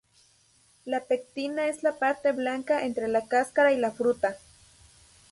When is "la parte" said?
1.83-2.31